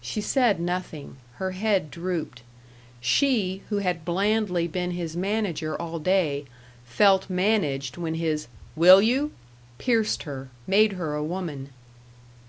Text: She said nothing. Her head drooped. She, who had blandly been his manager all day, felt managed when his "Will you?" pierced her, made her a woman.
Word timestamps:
She 0.00 0.20
said 0.20 0.60
nothing. 0.60 1.16
Her 1.38 1.50
head 1.50 1.90
drooped. 1.90 2.42
She, 3.00 3.62
who 3.70 3.78
had 3.78 4.04
blandly 4.04 4.68
been 4.68 4.92
his 4.92 5.16
manager 5.16 5.74
all 5.82 5.98
day, 5.98 6.44
felt 6.84 7.28
managed 7.28 7.96
when 7.96 8.14
his 8.14 8.46
"Will 8.76 9.02
you?" 9.02 9.32
pierced 9.78 10.22
her, 10.22 10.48
made 10.68 10.92
her 10.92 11.16
a 11.16 11.24
woman. 11.24 11.70